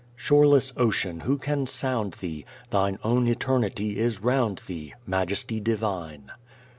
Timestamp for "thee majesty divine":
4.65-6.31